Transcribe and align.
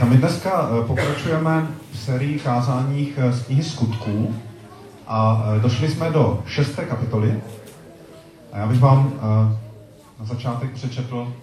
A 0.00 0.04
my 0.04 0.16
dneska 0.16 0.70
eh, 0.70 0.86
pokračujeme 0.86 1.68
v 1.92 1.98
sérii 1.98 2.38
kázáních 2.38 3.18
eh, 3.18 3.32
z 3.32 3.42
knihy 3.42 3.62
Skutků 3.62 4.34
a 5.06 5.44
eh, 5.56 5.60
došli 5.60 5.90
jsme 5.90 6.10
do 6.10 6.42
šesté 6.46 6.84
kapitoly. 6.84 7.40
A 8.52 8.58
já 8.58 8.66
bych 8.66 8.80
vám 8.80 9.12
na 10.18 10.24
začátek 10.24 10.70
přečetl 10.70 11.34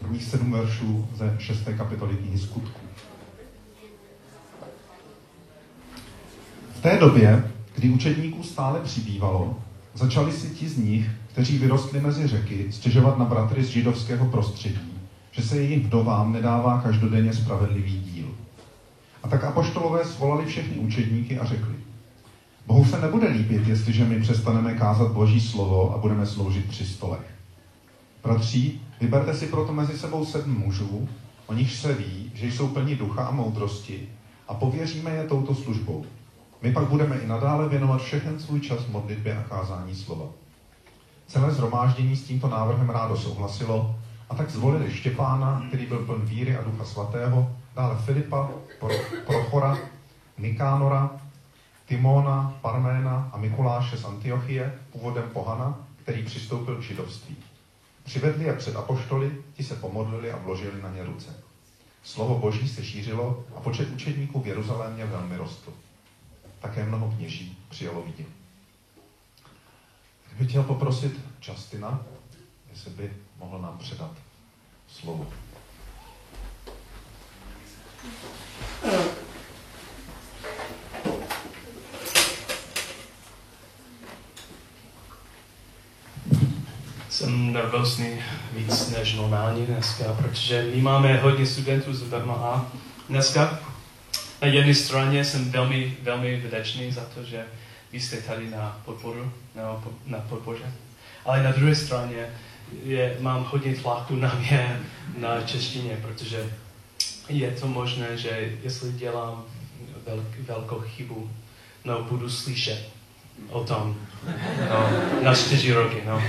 prvních 0.00 0.24
sedm 0.24 0.52
veršů 0.52 1.08
ze 1.16 1.36
šesté 1.38 1.72
kapitoly 1.72 2.14
knihy 2.14 2.38
Skutků. 2.38 2.80
V 6.74 6.80
té 6.80 6.98
době, 6.98 7.50
kdy 7.74 7.88
učedníků 7.88 8.42
stále 8.42 8.80
přibývalo, 8.80 9.56
začali 9.94 10.32
si 10.32 10.50
ti 10.50 10.68
z 10.68 10.76
nich, 10.78 11.10
kteří 11.32 11.58
vyrostli 11.58 12.00
mezi 12.00 12.26
řeky, 12.26 12.66
stěžovat 12.70 13.18
na 13.18 13.24
bratry 13.24 13.64
z 13.64 13.68
židovského 13.68 14.26
prostředí 14.26 14.95
že 15.36 15.42
se 15.42 15.56
jejich 15.56 15.86
vdovám 15.86 16.32
nedává 16.32 16.80
každodenně 16.80 17.34
spravedlivý 17.34 18.00
díl. 18.00 18.34
A 19.22 19.28
tak 19.28 19.44
apoštolové 19.44 20.04
svolali 20.04 20.46
všechny 20.46 20.76
učedníky 20.76 21.38
a 21.38 21.44
řekli, 21.44 21.74
Bohu 22.66 22.84
se 22.84 23.00
nebude 23.00 23.28
líbit, 23.28 23.68
jestliže 23.68 24.04
my 24.04 24.20
přestaneme 24.20 24.74
kázat 24.74 25.12
Boží 25.12 25.40
slovo 25.40 25.94
a 25.94 25.98
budeme 25.98 26.26
sloužit 26.26 26.68
při 26.68 26.86
stolech. 26.86 27.34
Bratří, 28.22 28.80
vyberte 29.00 29.34
si 29.34 29.46
proto 29.46 29.72
mezi 29.72 29.98
sebou 29.98 30.24
sedm 30.24 30.58
mužů, 30.58 31.08
o 31.46 31.54
nich 31.54 31.76
se 31.76 31.94
ví, 31.94 32.30
že 32.34 32.46
jsou 32.46 32.68
plní 32.68 32.94
ducha 32.94 33.24
a 33.24 33.30
moudrosti 33.30 34.08
a 34.48 34.54
pověříme 34.54 35.10
je 35.10 35.24
touto 35.24 35.54
službou. 35.54 36.04
My 36.62 36.72
pak 36.72 36.88
budeme 36.88 37.18
i 37.18 37.26
nadále 37.26 37.68
věnovat 37.68 38.02
všechen 38.02 38.40
svůj 38.40 38.60
čas 38.60 38.86
modlitbě 38.86 39.36
a 39.36 39.42
kázání 39.42 39.94
slova. 39.94 40.26
Celé 41.26 41.52
zhromáždění 41.52 42.16
s 42.16 42.24
tímto 42.24 42.48
návrhem 42.48 42.90
rádo 42.90 43.16
souhlasilo 43.16 43.94
a 44.28 44.34
tak 44.34 44.50
zvolili 44.50 44.94
Štěpána, 44.94 45.64
který 45.68 45.86
byl 45.86 45.98
pln 45.98 46.26
víry 46.26 46.56
a 46.56 46.62
ducha 46.62 46.84
svatého, 46.84 47.56
dále 47.74 47.96
Filipa, 48.04 48.50
Prochora, 49.26 49.78
Nikánora, 50.38 51.20
Timona, 51.86 52.58
Parména 52.62 53.30
a 53.32 53.38
Mikuláše 53.38 53.96
z 53.96 54.04
Antiochie, 54.04 54.78
původem 54.92 55.30
pohana, 55.32 55.78
který 56.02 56.22
přistoupil 56.22 56.76
k 56.76 56.82
židovství. 56.82 57.36
Přivedli 58.04 58.44
je 58.44 58.52
před 58.52 58.76
apoštoly, 58.76 59.42
ti 59.54 59.64
se 59.64 59.74
pomodlili 59.74 60.32
a 60.32 60.38
vložili 60.38 60.82
na 60.82 60.90
ně 60.90 61.04
ruce. 61.04 61.36
Slovo 62.02 62.38
Boží 62.38 62.68
se 62.68 62.84
šířilo 62.84 63.44
a 63.56 63.60
počet 63.60 63.90
učedníků 63.90 64.40
v 64.40 64.46
Jeruzalémě 64.46 65.06
velmi 65.06 65.36
rostl. 65.36 65.72
Také 66.60 66.84
mnoho 66.84 67.12
kněží 67.16 67.58
přijalo 67.68 68.02
vidět. 68.02 68.26
bych 70.38 70.48
chtěl 70.48 70.62
poprosit 70.62 71.20
Justina, 71.48 72.02
jestli 72.70 72.90
by 72.90 73.10
mohl 73.38 73.58
nám 73.58 73.78
předat 73.78 74.10
slovo. 74.88 75.26
Jsem 87.08 87.52
nervózní 87.52 88.22
víc 88.52 88.90
než 88.90 89.14
normálně 89.14 89.66
dneska, 89.66 90.04
protože 90.12 90.70
my 90.74 90.80
máme 90.80 91.16
hodně 91.16 91.46
studentů 91.46 91.94
z 91.94 92.02
BMA 92.02 92.72
dneska. 93.08 93.58
Na 94.42 94.48
jedné 94.48 94.74
straně 94.74 95.24
jsem 95.24 95.50
velmi, 95.50 95.96
velmi 96.02 96.36
vděčný 96.36 96.92
za 96.92 97.04
to, 97.14 97.24
že 97.24 97.44
vy 97.92 98.00
jste 98.00 98.16
tady 98.16 98.50
na 98.50 98.80
podporu, 98.84 99.32
na, 99.54 99.82
na 100.06 100.18
podpoře. 100.18 100.72
Ale 101.24 101.42
na 101.42 101.52
druhé 101.52 101.74
straně 101.74 102.26
je, 102.84 103.16
mám 103.20 103.46
hodně 103.50 103.74
tlaku 103.74 104.16
na 104.16 104.34
mě 104.34 104.80
na 105.18 105.42
češtině, 105.42 105.98
protože 106.02 106.50
je 107.28 107.50
to 107.50 107.66
možné, 107.66 108.16
že 108.16 108.52
jestli 108.62 108.92
dělám 108.92 109.44
velk, 110.06 110.38
velkou 110.38 110.80
chybu, 110.80 111.30
no, 111.84 112.02
budu 112.02 112.30
slyšet 112.30 112.88
o 113.50 113.64
tom 113.64 113.96
no, 114.70 114.90
na 115.22 115.34
čtyři 115.34 115.72
roky. 115.72 116.02
No. 116.06 116.22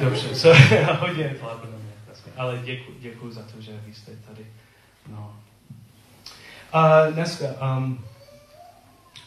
Dobře, 0.00 0.34
so, 0.34 0.58
hodně 0.98 1.36
tlaku 1.40 1.66
na 1.66 1.78
mě. 1.78 1.92
Ale 2.36 2.60
děkuji 2.64 2.96
děkuji 3.00 3.32
za 3.32 3.42
to, 3.42 3.60
že 3.60 3.72
vy 3.86 3.94
jste 3.94 4.12
tady. 4.28 4.46
No. 5.10 5.36
A 6.72 7.06
dneska, 7.10 7.46
um, 7.76 8.04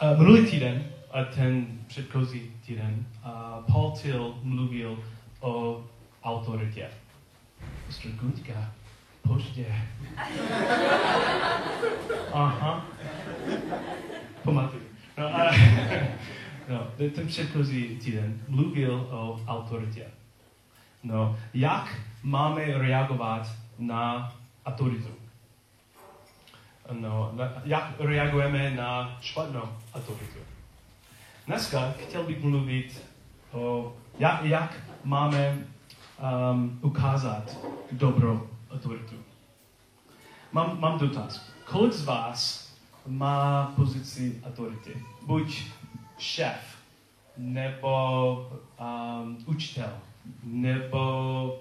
uh, 0.02 0.18
minulý 0.18 0.46
týden 0.46 0.84
a 1.12 1.24
ten 1.24 1.68
předchozí 1.88 2.42
týden, 2.66 3.06
uh, 3.26 3.74
Paul 3.74 3.92
Till 3.92 4.36
mluvil 4.44 5.00
o 5.40 5.84
autoritě. 6.24 6.90
Mr. 7.88 8.10
Guďka, 8.12 8.72
pozdě. 9.22 9.76
Aha. 12.34 12.86
Pamatuju. 14.44 14.84
No, 15.18 15.26
a, 15.26 15.52
no, 16.70 16.88
ten 17.16 17.28
předchozí 17.28 17.98
týden 17.98 18.42
mluvil 18.48 19.08
o 19.12 19.40
autoritě. 19.48 20.06
No, 21.04 21.38
jak 21.54 21.96
máme 22.24 22.66
reagovat 22.78 23.48
na 23.80 24.34
autoritu? 24.66 25.10
No, 26.92 27.32
na, 27.34 27.54
jak 27.66 27.94
reagujeme 28.00 28.72
na 28.72 29.18
špatnou 29.22 29.70
autoritu? 29.94 30.40
Dneska 31.48 31.94
chtěl 31.98 32.24
bych 32.24 32.44
mluvit 32.44 33.04
o, 33.52 33.94
jak, 34.20 34.44
jak 34.44 34.76
máme 35.04 35.58
um, 36.52 36.80
ukázat 36.82 37.58
dobrou 37.92 38.48
autoritu. 38.72 39.16
Mám, 40.52 40.80
mám 40.80 41.00
dotaz. 41.00 41.52
Kolik 41.66 41.94
z 41.94 42.06
vás 42.06 42.70
má 43.08 43.74
pozici 43.76 44.42
autority? 44.48 45.04
Buď 45.26 45.64
šéf, 46.18 46.78
nebo 47.38 48.62
um, 48.80 49.38
učitel, 49.46 49.94
nebo 50.44 51.60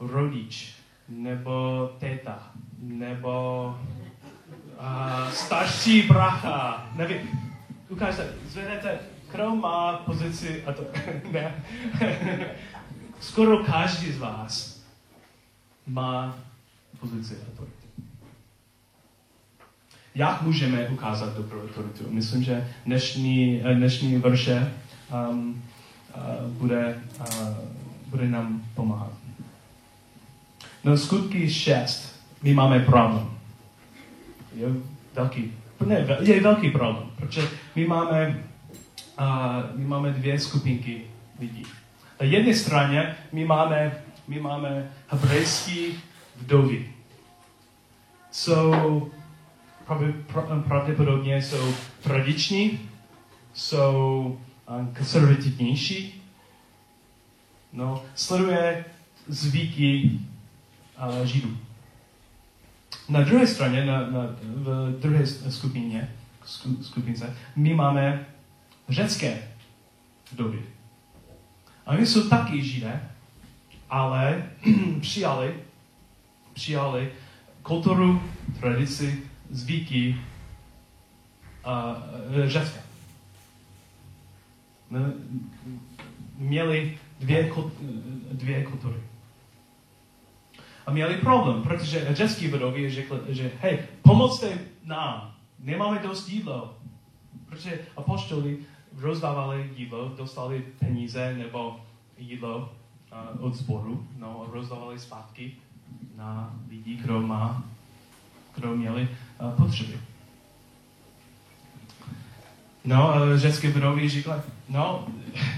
rodič, 0.00 0.74
nebo 1.08 1.86
teta, 1.98 2.50
nebo 2.78 3.74
uh, 4.80 5.30
starší 5.30 6.02
bracha, 6.02 6.86
nevím. 6.94 7.28
Ukážte, 7.88 8.34
zvednete, 8.46 8.98
kdo 9.32 9.56
má 9.56 9.96
pozici 9.96 10.64
a 10.66 10.72
to, 10.72 10.82
ne 11.32 11.64
skoro 13.20 13.64
každý 13.64 14.12
z 14.12 14.18
vás 14.18 14.82
má 15.86 16.38
pozici 17.00 17.34
autority. 17.50 17.78
Jak 20.14 20.42
můžeme 20.42 20.88
ukázat 20.88 21.36
dobrou 21.36 21.60
autoritu? 21.62 22.04
Myslím, 22.10 22.42
že 22.42 22.68
dnešní, 22.86 23.62
eh, 23.64 23.74
dnešní 23.74 24.16
verše 24.16 24.72
um, 25.30 25.62
uh, 26.16 26.50
bude, 26.50 27.02
uh, 27.20 27.56
bude 28.06 28.28
nám 28.28 28.62
pomáhat. 28.74 29.12
No 30.84 30.96
skutky 30.96 31.50
6, 31.50 32.22
my 32.42 32.54
máme 32.54 32.80
problém. 32.80 33.30
Je 34.54 34.66
velký, 35.14 35.52
ne, 35.86 36.06
je 36.20 36.40
velký 36.40 36.70
problém, 36.70 37.10
protože 37.16 37.48
my 37.76 37.86
máme, 37.86 38.42
uh, 39.20 39.78
my 39.78 39.84
máme 39.84 40.10
dvě 40.12 40.40
skupinky 40.40 41.02
lidí. 41.40 41.62
Na 42.20 42.26
jedné 42.26 42.54
straně 42.54 43.16
my 43.32 43.44
máme, 43.44 44.02
my 44.28 44.40
máme 44.40 44.90
hebrejský 45.08 46.00
vdovy. 46.36 46.92
Jsou 48.30 49.10
pravděpodobně 50.68 51.42
jsou 51.42 51.74
tradiční, 52.02 52.80
jsou 53.52 54.38
um, 54.78 54.94
konzervativnější, 54.94 56.22
no, 57.72 58.02
sleduje 58.14 58.84
zvyky 59.26 60.10
uh, 61.08 61.24
židů. 61.24 61.56
Na 63.08 63.20
druhé 63.20 63.46
straně, 63.46 63.84
na, 63.84 64.00
na, 64.00 64.26
v 64.42 64.96
druhé 65.00 65.26
skupině, 65.26 66.14
skupince, 66.82 67.36
my 67.56 67.74
máme 67.74 68.26
řecké 68.88 69.48
vdovy. 70.32 70.62
A 71.86 71.90
oni 71.90 72.06
jsou 72.06 72.28
taky 72.28 72.64
židé, 72.64 73.10
ale 73.90 74.50
přijali, 75.00 75.54
přijali 76.52 77.12
kulturu, 77.62 78.22
tradici, 78.60 79.22
zvyky 79.50 80.20
uh, 81.66 82.46
Řecka. 82.46 82.80
Měli 86.36 86.98
dvě, 87.20 87.52
dvě 88.32 88.64
kultury. 88.64 88.96
A 90.86 90.90
měli 90.90 91.16
problém, 91.16 91.62
protože 91.62 92.14
řecký 92.14 92.48
vedový 92.48 92.90
řekl, 92.90 93.24
že 93.28 93.50
hej, 93.60 93.78
pomocte 94.02 94.58
nám, 94.84 95.34
nemáme 95.58 95.98
dost 95.98 96.28
jídlo. 96.28 96.76
Protože 97.48 97.78
apoštoli 97.96 98.58
rozdávali 99.00 99.70
jídlo, 99.76 100.08
dostali 100.08 100.64
peníze 100.78 101.34
nebo 101.34 101.80
jídlo 102.18 102.72
uh, 103.38 103.44
od 103.44 103.54
sboru, 103.54 104.06
no, 104.18 104.46
rozdávali 104.52 104.98
zpátky 104.98 105.52
na 106.16 106.56
lidi, 106.68 106.94
kdo 106.94 107.20
má 107.20 107.64
kdo 108.58 108.76
měli 108.76 109.08
uh, 109.40 109.50
potřeby. 109.50 110.00
No, 112.84 113.08
uh, 113.08 113.36
řecké 113.36 113.70
budovy 113.70 114.08
říkali, 114.08 114.42
no, 114.68 115.08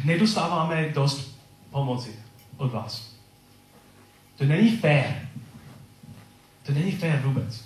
nedostáváme 0.05 0.89
dost 0.95 1.41
pomoci 1.71 2.15
od 2.57 2.73
vás. 2.73 3.15
To 4.37 4.45
není 4.45 4.77
fér. 4.77 5.29
To 6.63 6.73
není 6.73 6.93
fér 6.93 7.21
vůbec. 7.25 7.65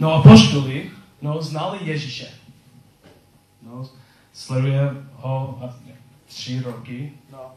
No 0.00 0.12
a 0.12 0.22
poštuli, 0.22 0.90
no, 1.22 1.42
znali 1.42 1.78
Ježíše. 1.82 2.39
No, 3.70 3.88
sleduje 4.32 4.80
ho 5.12 5.58
a 5.62 5.74
tři 6.26 6.62
roky. 6.62 7.12
No. 7.32 7.52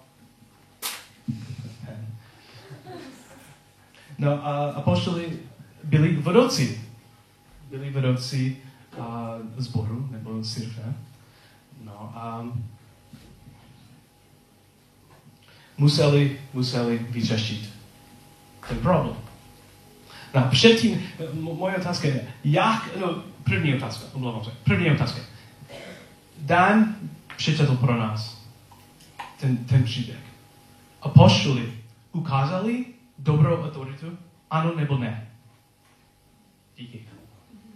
No 4.18 4.46
a 4.48 4.72
apoštoli 4.72 5.40
byli 5.84 6.16
vedoucí. 6.16 6.82
Byli 7.70 7.90
vedoucí 7.90 8.58
a, 9.00 9.34
zboru 9.58 10.10
nebo 10.12 10.44
církve. 10.44 10.94
No 11.84 12.12
a 12.16 12.46
museli, 15.78 16.40
museli 16.54 16.98
vyřešit 16.98 17.70
ten 18.70 18.78
problém. 18.78 19.16
No 20.36 20.48
předtím, 20.52 21.04
moje 21.34 21.78
otázka 21.78 22.08
je, 22.08 22.28
jak, 22.44 22.90
no 23.00 23.24
první 23.44 23.76
otázka, 23.76 24.06
omlouvám 24.14 24.44
se, 24.44 24.52
první 24.64 24.92
otázka. 24.92 25.33
Dan 26.44 26.96
přečetl 27.36 27.76
pro 27.76 27.98
nás 27.98 28.44
ten, 29.40 29.58
ten 29.58 29.84
příběh. 29.84 30.20
Apoštoli 31.02 31.74
ukázali 32.12 32.86
dobrou 33.20 33.64
autoritu? 33.64 34.18
Ano 34.52 34.76
nebo 34.76 34.98
ne? 34.98 35.28
Díky. 36.78 37.00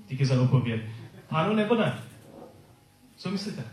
Díky 0.07 0.25
za 0.25 0.41
odpověď. 0.41 0.81
Ano 1.29 1.53
nebo 1.55 1.75
ne? 1.75 1.99
Co 3.15 3.31
myslíte? 3.31 3.63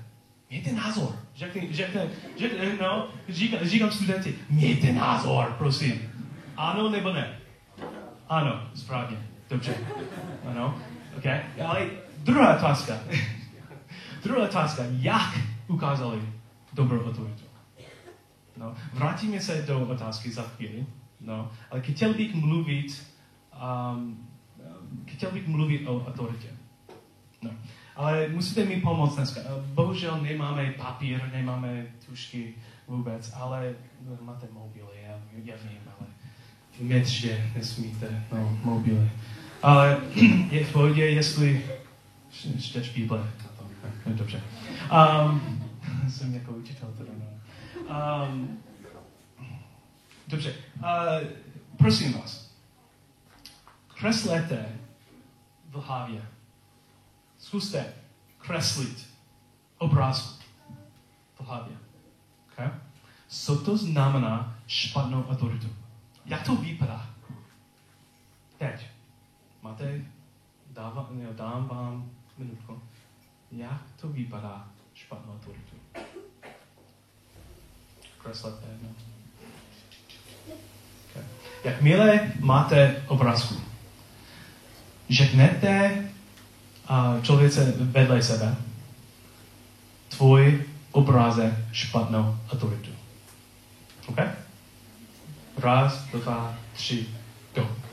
Mějte 0.50 0.72
názor. 0.72 1.18
Řekne, 1.36 1.62
řekne, 1.70 2.08
řekne, 2.38 2.76
no, 2.80 3.08
říkám, 3.28 3.60
říkám 3.62 3.90
studenty, 3.90 4.34
mějte 4.50 4.92
názor, 4.92 5.54
prosím. 5.58 6.12
Ano 6.56 6.90
nebo 6.90 7.12
ne? 7.12 7.38
Ano, 8.28 8.60
správně. 8.74 9.16
Dobře. 9.50 9.74
Ano, 10.50 10.78
ok. 11.18 11.24
Ale 11.66 11.86
druhá 12.18 12.56
otázka. 12.56 12.94
Druhá 14.24 14.44
otázka. 14.44 14.82
Jak 14.88 15.40
ukázali 15.68 16.22
dobrou 16.72 17.06
autoritu? 17.06 17.44
No, 18.56 18.74
vrátíme 18.92 19.40
se 19.40 19.62
do 19.62 19.80
otázky 19.80 20.32
za 20.32 20.42
chvíli. 20.42 20.86
No, 21.20 21.50
ale 21.70 21.80
chtěl 21.80 22.14
bych 22.14 22.34
mluvit, 22.34 23.06
um, 23.94 24.28
chtěl 25.06 25.30
bych 25.30 25.48
mluvit 25.48 25.86
o 25.86 26.06
autoritě. 26.06 26.48
No. 27.42 27.50
Ale 27.96 28.28
musíte 28.28 28.64
mi 28.64 28.80
pomoct 28.80 29.16
dneska. 29.16 29.40
Bohužel 29.74 30.20
nemáme 30.20 30.72
papír, 30.72 31.30
nemáme 31.32 31.86
tušky 32.06 32.54
vůbec, 32.88 33.32
ale 33.34 33.74
no, 34.08 34.16
máte 34.20 34.46
mobily, 34.52 35.02
já, 35.06 35.18
já 35.44 35.54
vím, 35.56 35.78
ale 35.86 36.08
metře 36.80 37.50
nesmíte, 37.56 38.24
no, 38.32 38.58
mobily. 38.64 39.10
Ale 39.62 40.00
je 40.50 40.64
v 40.64 40.72
pohodě, 40.72 41.06
jestli 41.06 41.64
čteš 42.60 42.88
Bible. 42.88 43.30
No, 44.06 44.14
dobře. 44.14 44.42
Um, 44.92 45.64
jsem 46.08 46.34
jako 46.34 46.52
učitel 46.52 46.94
teda, 46.98 47.12
no. 47.18 47.26
Um, 48.28 48.58
dobře. 50.28 50.54
Uh, 50.76 51.28
prosím 51.76 52.12
vás. 52.12 52.50
Kreslete 53.88 54.78
v 55.68 55.74
hlavě. 55.74 56.22
Zkuste 57.38 57.94
kreslit 58.38 59.08
obrázku 59.78 60.44
v 61.34 61.40
hlavě. 61.40 61.76
Okay? 62.52 62.70
Co 63.28 63.58
to 63.58 63.76
znamená 63.76 64.58
špatnou 64.66 65.24
autoritu? 65.24 65.68
Jak 66.24 66.46
to 66.46 66.56
vypadá? 66.56 67.06
Teď. 68.58 68.86
Máte, 69.62 70.04
dává, 70.70 71.08
ne, 71.10 71.26
dám 71.32 71.68
vám 71.68 72.10
minutku. 72.38 72.82
Jak 73.52 73.82
to 74.00 74.08
vypadá 74.08 74.68
špatnou 74.94 75.32
autoritu? 75.32 75.76
Kreslete, 78.18 78.66
no. 78.82 78.88
Okay. 81.10 81.22
Jakmile 81.64 82.32
máte 82.40 83.02
obrázku, 83.08 83.54
řeknete 85.10 86.04
a 86.86 87.20
člověce 87.22 87.74
vedle 87.76 88.22
sebe, 88.22 88.56
tvůj 90.08 90.64
obrázek 90.92 91.54
špatnou 91.72 92.38
autoritu. 92.52 92.90
OK? 94.06 94.18
Raz, 95.58 96.04
dva, 96.04 96.58
tři, 96.72 97.06
go. 97.54 97.83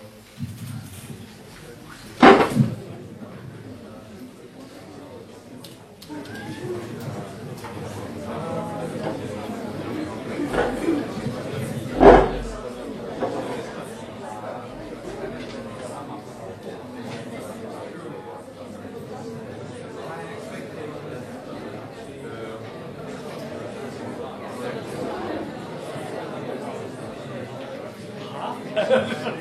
Yeah. 28.75 29.35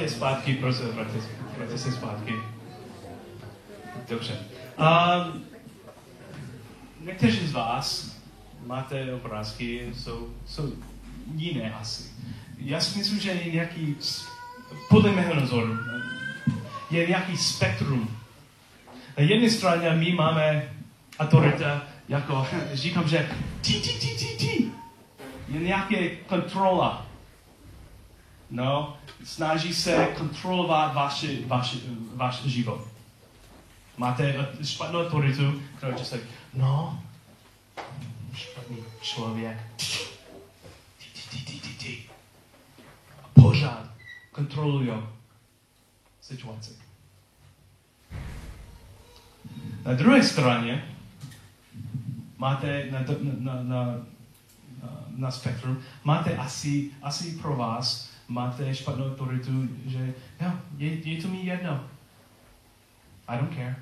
Vraťte 0.00 0.16
zpátky, 0.16 0.54
prosím, 0.54 0.86
vraťte, 0.88 1.18
vraťte 1.56 1.78
se 1.78 1.92
zpátky. 1.92 2.34
Dobře. 4.08 4.38
Um, 4.78 5.44
někteří 7.00 7.46
z 7.46 7.52
vás 7.52 8.16
máte 8.66 9.14
obrázky, 9.14 9.92
jsou, 9.94 10.28
jsou 10.46 10.72
jiné 11.34 11.74
asi. 11.74 12.10
Já 12.58 12.80
si 12.80 12.98
myslím, 12.98 13.20
že 13.20 13.30
je 13.30 13.52
nějaký, 13.52 13.96
podle 14.88 15.12
mého 15.12 15.34
názoru, 15.34 15.78
je 16.90 17.06
nějaký 17.06 17.36
spektrum. 17.36 18.16
Na 19.18 19.24
jedné 19.24 19.50
straně 19.50 19.90
my 19.90 20.12
máme 20.12 20.72
autorita, 21.18 21.82
jako 22.08 22.46
říkám, 22.72 23.08
že 23.08 23.28
ti, 23.60 23.72
ti, 23.72 23.92
ti, 23.98 24.16
ti, 24.16 24.36
ti. 24.36 24.72
Je 25.48 25.60
nějaké 25.60 26.08
kontrola. 26.16 27.09
No, 28.50 28.96
snaží 29.24 29.74
se 29.74 30.06
kontrolovat 30.18 30.94
vaši, 30.94 31.44
vaši, 31.46 31.82
váš 32.14 32.42
život. 32.42 32.88
Máte 33.96 34.48
špatnou 34.64 35.00
autoritu, 35.00 35.62
která 35.76 35.92
just 35.98 36.12
like, 36.12 36.26
no, 36.54 37.02
špatný 38.34 38.76
člověk. 39.00 39.58
A 43.22 43.28
pořád 43.32 43.86
kontrolují 44.32 44.90
situaci. 46.20 46.72
Na 49.84 49.94
druhé 49.94 50.22
straně 50.22 50.96
máte 52.36 52.88
na, 52.90 52.98
na, 52.98 53.52
na, 53.52 53.62
na, 53.62 53.96
na 55.16 55.30
spektrum, 55.30 55.82
máte 56.04 56.36
asi, 56.36 56.90
asi 57.02 57.38
pro 57.42 57.56
vás, 57.56 58.09
máte 58.30 58.74
špatnou 58.74 59.04
autoritu, 59.04 59.68
že 59.86 60.14
no, 60.40 60.60
je, 60.78 61.08
je 61.08 61.22
to 61.22 61.28
mi 61.28 61.46
jedno. 61.46 61.84
I 63.28 63.38
don't 63.38 63.54
care. 63.54 63.76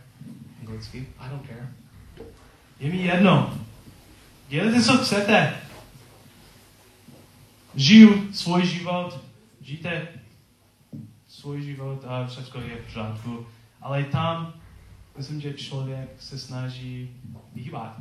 Anglicky, 0.61 1.07
I 1.19 1.28
don't 1.31 1.47
care. 1.47 1.69
Je 2.81 2.90
mi 2.90 2.97
jedno. 2.97 3.59
Dělejte, 4.49 4.83
co 4.83 4.99
chcete. 4.99 5.55
Žiju 7.75 8.33
svůj 8.33 8.67
život, 8.67 9.21
žijte 9.61 10.09
svůj 11.28 11.59
svůj 11.59 11.62
život 11.62 12.05
a 12.05 12.26
všechno 12.26 12.61
je 12.61 12.76
v 12.76 12.85
pořádku. 12.85 13.47
Ale 13.81 14.05
tam, 14.05 14.55
myslím, 15.17 15.40
že 15.40 15.55
člověk 15.55 16.09
se 16.21 16.38
snaží 16.38 17.11
vyhýbat 17.55 17.97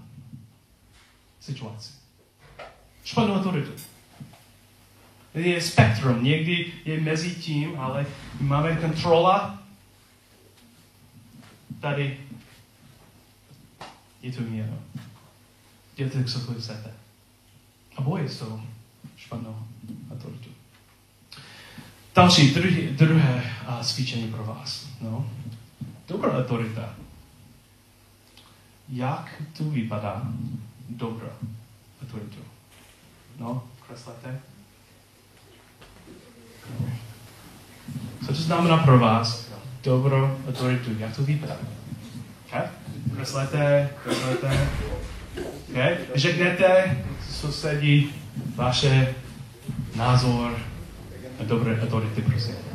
situaci. 1.40 1.94
Špatnou 3.04 3.36
autoritu. 3.36 3.72
Je 5.38 5.62
spektrum, 5.62 6.24
někdy 6.24 6.74
je 6.86 7.02
mezi 7.02 7.36
tím, 7.36 7.80
ale 7.80 8.06
máme 8.40 8.76
kontrola. 8.76 9.60
Tady 11.80 12.18
je 14.22 14.32
to 14.32 14.42
měno. 14.42 14.80
Dělejte 15.96 16.24
cokoliv 16.24 16.64
chcete. 16.64 16.94
A 17.96 18.02
boje 18.02 18.30
s 18.30 18.40
tou 18.40 18.62
špatnou 19.18 19.68
autoritu. 20.12 20.50
Další, 22.16 22.54
druhý, 22.54 22.88
druhé 22.88 23.56
uh, 23.68 23.82
cvičení 23.82 24.32
pro 24.32 24.44
vás. 24.44 24.88
No. 25.02 25.30
Dobrá 26.08 26.38
autorita. 26.38 26.96
Jak 28.90 29.44
to 29.58 29.64
vypadá 29.64 30.22
dobrá 30.90 31.30
autoritu? 32.04 32.40
No, 33.40 33.64
kreslete. 33.88 34.42
Co 38.26 38.28
to 38.28 38.42
znamená 38.42 38.78
pro 38.78 39.00
vás 39.00 39.48
dobrou 39.84 40.38
autoritu? 40.48 40.92
Jak 41.00 41.16
to 41.16 41.24
vypadá? 41.24 41.56
Kreslete, 43.16 43.90
kreslete. 44.04 44.68
Okay? 45.70 45.98
Řeknete, 46.16 46.98
co 47.30 47.52
sedí 47.52 48.10
vaše 48.56 49.16
názor 49.96 50.58
a 51.40 51.44
dobré 51.44 51.82
autority, 51.82 52.22
prosím. 52.22 52.67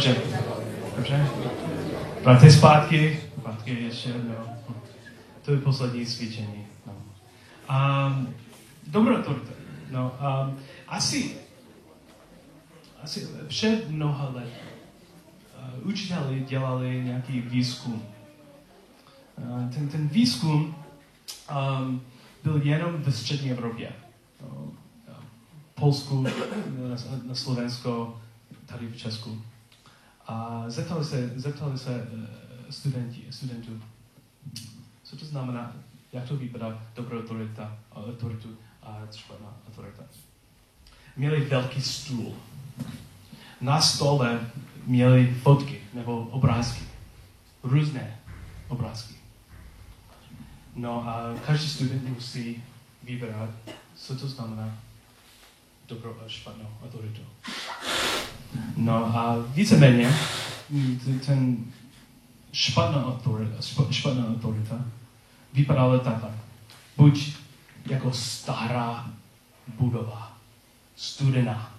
Dobře. 0.00 0.22
Dobře. 0.96 1.26
Vrátě 2.22 2.50
zpátky. 2.50 3.20
Zpátky 3.40 3.70
ještě 3.70 4.08
jednou. 4.08 4.34
To 5.42 5.52
je 5.52 5.58
poslední 5.58 6.06
cvičení. 6.06 6.66
No. 6.86 6.92
Um, 7.70 8.34
dobrá 8.86 9.22
torta. 9.22 9.52
No, 9.90 10.18
um, 10.44 10.58
asi, 10.88 11.36
asi 13.02 13.28
před 13.48 13.90
mnoha 13.90 14.32
let 14.34 14.52
uh, 15.82 15.88
učiteli 15.88 16.40
dělali 16.40 17.02
nějaký 17.04 17.40
výzkum. 17.40 18.02
Uh, 19.36 19.70
ten, 19.70 19.88
ten 19.88 20.08
výzkum 20.08 20.74
um, 21.80 22.02
byl 22.44 22.60
jenom 22.62 23.02
ve 23.02 23.12
střední 23.12 23.50
Evropě. 23.50 23.92
No, 24.42 24.72
Polsku, 25.74 26.22
na, 26.22 26.30
na 27.26 27.34
Slovensko, 27.34 28.20
tady 28.66 28.86
v 28.86 28.96
Česku. 28.96 29.42
A 30.30 30.64
zeptali 30.66 31.04
se, 31.04 31.32
zeptali 31.36 31.78
se 31.78 32.08
uh, 32.12 32.24
studenti, 32.70 33.24
studentů, 33.30 33.82
co 35.02 35.16
to 35.16 35.24
znamená, 35.24 35.72
jak 36.12 36.28
to 36.28 36.36
vypadá 36.36 36.82
dobrá 36.94 37.18
autorita, 37.18 37.78
autoritu 37.92 38.56
a 38.82 38.98
špatná 39.16 39.56
autorita. 39.68 40.02
Měli 41.16 41.44
velký 41.44 41.82
stůl. 41.82 42.34
Na 43.60 43.80
stole 43.80 44.50
měli 44.86 45.34
fotky 45.34 45.80
nebo 45.94 46.20
obrázky. 46.22 46.84
Různé 47.62 48.20
obrázky. 48.68 49.14
No 50.74 51.08
a 51.08 51.34
každý 51.46 51.68
student 51.68 52.08
musí 52.08 52.62
vybrat, 53.02 53.50
co 53.96 54.16
to 54.16 54.28
znamená 54.28 54.78
dobrou 55.88 56.16
a 56.24 56.28
špatnou 56.28 56.68
autoritu. 56.84 57.22
No 58.76 59.16
a 59.16 59.36
víceméně 59.54 60.12
ten 61.26 61.56
špatná 62.52 63.06
autorita, 63.06 63.62
špatná 63.90 64.28
autorita 64.28 64.84
vypadala 65.52 65.98
takhle. 65.98 66.30
Buď 66.96 67.32
jako 67.86 68.12
stará 68.12 69.10
budova, 69.78 70.38
studená, 70.96 71.74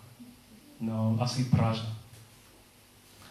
no 0.82 1.18
asi 1.20 1.44
prázdná. 1.44 1.96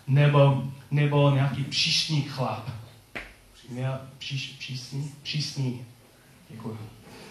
Nebo, 0.06 0.64
nebo 0.90 1.30
nějaký 1.30 1.64
příšný 1.64 2.23
chlap. 2.23 2.70
Měl 3.68 4.00
příš, 4.18 4.56
přísný, 4.59 5.11
přísný, 5.23 5.80
děkuji. 6.50 6.78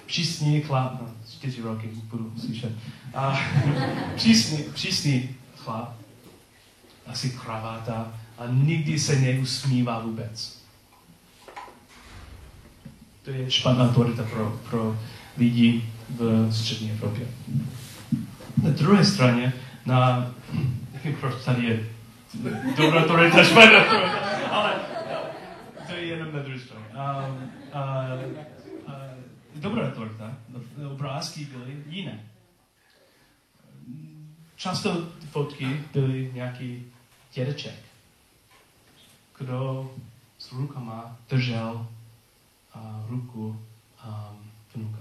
Přísný 0.05 0.61
chlap, 0.61 1.01
no, 1.01 1.07
čtyři 1.31 1.61
roky 1.61 1.89
budu 2.03 2.33
slyšet. 2.39 2.71
A, 3.13 3.39
přísný, 4.15 4.63
přísný 4.73 5.29
chlap, 5.69 5.95
asi 7.07 7.29
kravata 7.29 8.13
a 8.37 8.43
nikdy 8.51 8.99
se 8.99 9.15
neusmívá 9.15 9.99
vůbec. 9.99 10.59
To 13.23 13.31
je 13.31 13.51
špatná 13.51 13.85
autorita 13.85 14.23
pro, 14.23 14.59
pro 14.69 14.99
lidi 15.37 15.83
v 16.09 16.51
střední 16.51 16.91
Evropě. 16.91 17.27
Na 18.63 18.69
druhé 18.69 19.05
straně, 19.05 19.53
na, 19.85 20.31
nevím, 20.93 21.15
proč 21.19 21.45
tady 21.45 21.65
je 21.65 21.85
dobrá 22.77 23.03
autorita, 23.03 23.43
špatná 23.43 23.79
ale 24.51 24.73
to 25.87 25.95
je 25.95 26.05
jenom 26.05 26.33
na 26.33 26.39
druhé 26.39 26.59
straně. 26.59 26.85
A, 26.95 27.01
a, 27.73 27.81
a, 28.87 28.95
dobrá 29.55 29.87
autorita, 29.87 30.37
obrázky 30.91 31.45
byly 31.45 31.77
jiné. 31.89 32.19
Často 34.59 35.05
fotky 35.31 35.83
byly 35.93 36.31
nějaký 36.33 36.91
dědeček, 37.33 37.79
kdo 39.37 39.91
s 40.37 40.51
rukama 40.51 41.17
držel 41.29 41.87
uh, 42.75 43.09
ruku 43.09 43.65
um, 44.05 44.51
vnuka. 44.75 44.99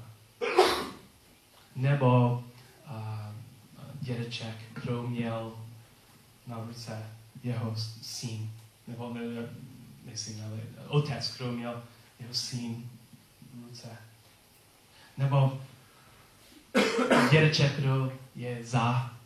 Nebo 1.76 2.42
uh, 2.90 3.34
dědeček, 4.00 4.56
kdo 4.74 5.02
měl 5.02 5.52
na 6.46 6.64
ruce 6.64 7.06
jeho 7.44 7.76
syn, 8.02 8.50
nebo 8.86 9.14
ne, 9.14 9.20
ne 10.04 10.16
syn, 10.16 10.44
ale 10.44 10.86
otec, 10.88 11.36
kdo 11.36 11.52
měl 11.52 11.82
jeho 12.20 12.34
syn 12.34 12.90
v 13.54 13.68
ruce. 13.68 13.88
Nebo 15.16 15.60
dědeček, 17.30 17.76
kdo 17.76 18.12
je 18.34 18.64
za 18.64 19.17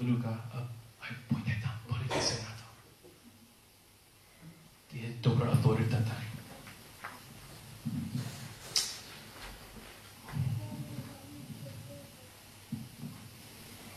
vnuka. 0.00 0.28
A, 0.28 0.58
a 1.00 1.06
pojďte 1.28 1.52
tam, 1.62 1.72
pojďte 1.86 2.22
se 2.22 2.34
na 2.34 2.48
to. 2.48 2.64
Je 4.96 5.08
dobrá 5.20 5.52
autorita 5.52 5.96
tady. 5.96 6.30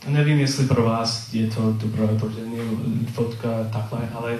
Nevím, 0.06 0.38
jestli 0.38 0.66
pro 0.66 0.84
vás 0.84 1.32
je 1.32 1.50
to 1.50 1.72
dobrá 1.72 2.10
autorita, 2.10 2.40
fotka 3.12 3.48
takhle, 3.72 4.08
ale 4.14 4.38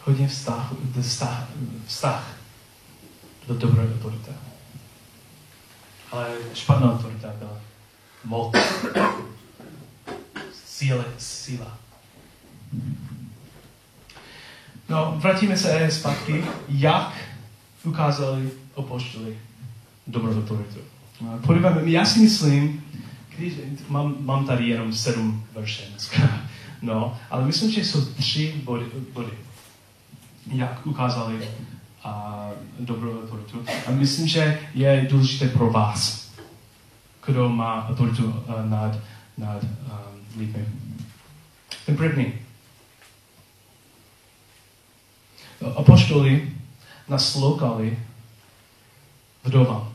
hodně 0.00 0.28
vztah, 0.28 0.72
vztah, 1.00 1.48
vztah 1.86 2.36
do 3.48 3.54
dobré 3.54 3.82
autorita. 3.94 4.32
špatná 6.54 6.92
autorita 6.92 7.32
byla 7.38 7.65
moc. 8.26 8.54
Síle, 10.66 11.04
síla. 11.18 11.78
No, 14.88 15.14
vrátíme 15.16 15.56
se 15.56 15.90
zpátky, 15.90 16.44
jak 16.68 17.14
ukázali 17.84 18.50
apoštoli 18.76 19.38
dobrou 20.06 20.38
autoritu. 20.38 20.80
Podíváme, 21.46 21.90
já 21.90 22.04
si 22.04 22.20
myslím, 22.20 22.84
když, 23.38 23.54
mám, 23.88 24.16
mám 24.20 24.46
tady 24.46 24.68
jenom 24.68 24.92
sedm 24.92 25.44
verše 25.54 25.82
dneska, 25.90 26.40
no, 26.82 27.18
ale 27.30 27.46
myslím, 27.46 27.70
že 27.70 27.84
jsou 27.84 28.04
tři 28.04 28.54
body, 28.64 28.86
body 29.12 29.30
jak 30.52 30.86
ukázali 30.86 31.48
a 32.04 32.48
dobrou 32.78 33.22
autoritu. 33.22 33.64
A 33.86 33.90
myslím, 33.90 34.28
že 34.28 34.58
je 34.74 35.06
důležité 35.10 35.48
pro 35.48 35.70
vás, 35.70 36.25
kdo 37.26 37.48
má 37.48 37.88
autoritu 37.88 38.26
uh, 38.26 38.70
nad, 38.70 38.98
nad 39.38 39.62
um, 39.62 40.38
lidmi. 40.38 40.68
Ten 41.86 41.96
první. 41.96 42.32
Apoštoli 45.76 46.52
naslouchali 47.08 47.98
vdovám. 49.44 49.92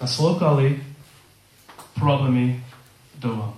Naslouchali 0.00 0.82
problémy 1.94 2.64
doma. 3.18 3.54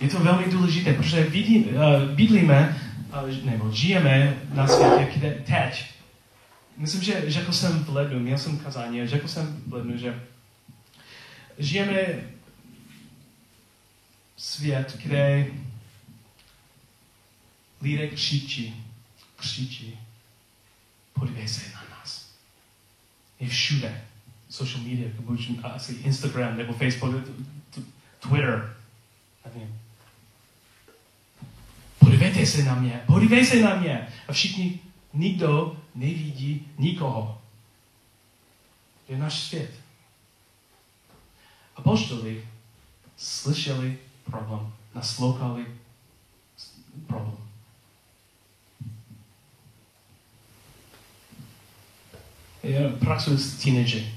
Je 0.00 0.08
to 0.08 0.18
velmi 0.18 0.44
důležité, 0.52 0.92
protože 0.92 1.24
vidí, 1.24 1.64
uh, 1.64 1.74
bydlíme, 2.14 2.82
uh, 3.22 3.44
nebo 3.44 3.70
žijeme 3.70 4.36
na 4.54 4.66
světě, 4.66 5.08
kde 5.14 5.30
teď. 5.30 5.84
Myslím, 6.76 7.02
že 7.02 7.24
řekl 7.26 7.52
jsem 7.52 7.84
v 7.84 7.94
lednu, 7.94 8.20
měl 8.20 8.38
jsem 8.38 8.58
kazání, 8.58 9.06
řekl 9.06 9.28
jsem 9.28 9.62
v 9.66 9.72
lednu, 9.72 9.96
že 9.96 10.20
žijeme 11.64 12.30
svět, 14.36 14.96
kde 15.02 15.46
lidé 17.80 18.08
křičí, 18.08 18.84
křičí, 19.36 19.98
podívej 21.12 21.48
se 21.48 21.72
na 21.74 21.82
nás. 21.90 22.28
Je 23.40 23.48
všude. 23.48 24.04
Social 24.48 24.82
media, 24.82 25.08
buď 25.20 25.50
asi 25.62 25.92
Instagram 25.92 26.56
nebo 26.56 26.72
Facebook, 26.72 27.28
Twitter. 28.20 28.76
Nevím. 29.44 29.80
Podívejte 31.98 32.46
se 32.46 32.64
na 32.64 32.74
mě, 32.74 33.00
podívej 33.06 33.46
se 33.46 33.60
na 33.60 33.76
mě. 33.76 34.08
A 34.28 34.32
všichni, 34.32 34.80
nikdo 35.14 35.80
nevidí 35.94 36.66
nikoho. 36.78 37.42
Je 39.08 39.18
náš 39.18 39.40
svět. 39.40 39.81
Apoštoli 41.82 42.48
slyšeli 43.16 43.98
problém, 44.24 44.72
naslouchali 44.94 45.66
problém. 47.06 47.36
Já 52.62 52.88
pracuji 52.98 53.38
s 53.38 53.62
teenagery. 53.62 54.14